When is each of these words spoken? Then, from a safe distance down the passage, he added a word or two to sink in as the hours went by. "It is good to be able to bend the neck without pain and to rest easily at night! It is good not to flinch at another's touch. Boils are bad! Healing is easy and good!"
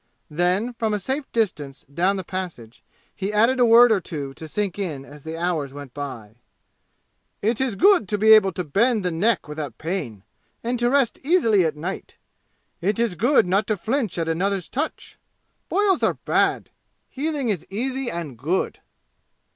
Then, 0.31 0.73
from 0.73 0.95
a 0.95 0.99
safe 0.99 1.31
distance 1.31 1.83
down 1.83 2.15
the 2.15 2.23
passage, 2.23 2.83
he 3.15 3.31
added 3.31 3.59
a 3.59 3.65
word 3.67 3.91
or 3.91 3.99
two 3.99 4.33
to 4.33 4.47
sink 4.47 4.79
in 4.79 5.05
as 5.05 5.23
the 5.23 5.37
hours 5.37 5.73
went 5.73 5.93
by. 5.93 6.37
"It 7.43 7.61
is 7.61 7.75
good 7.75 8.09
to 8.09 8.17
be 8.17 8.33
able 8.33 8.51
to 8.53 8.63
bend 8.63 9.05
the 9.05 9.11
neck 9.11 9.47
without 9.47 9.77
pain 9.77 10.23
and 10.63 10.79
to 10.79 10.89
rest 10.89 11.19
easily 11.23 11.65
at 11.65 11.75
night! 11.77 12.17
It 12.81 12.97
is 12.97 13.13
good 13.13 13.45
not 13.45 13.67
to 13.67 13.77
flinch 13.77 14.17
at 14.17 14.27
another's 14.27 14.69
touch. 14.69 15.19
Boils 15.69 16.01
are 16.01 16.15
bad! 16.15 16.71
Healing 17.07 17.49
is 17.49 17.67
easy 17.69 18.09
and 18.09 18.35
good!" 18.39 18.79